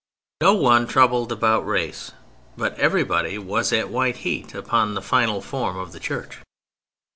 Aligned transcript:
No 0.41 0.55
one 0.55 0.87
troubled 0.87 1.31
about 1.31 1.63
race, 1.63 2.11
but 2.57 2.73
everybody 2.79 3.37
was 3.37 3.71
at 3.71 3.91
white 3.91 4.17
heat 4.25 4.55
upon 4.55 4.95
the 4.95 4.99
final 5.03 5.43
form 5.43 5.77
of 5.77 5.91
the 5.91 5.99
Church. 5.99 6.39